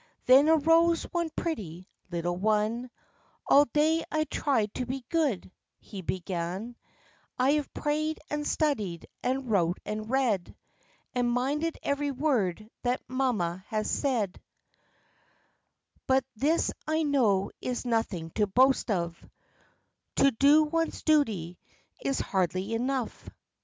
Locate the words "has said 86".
13.67-14.41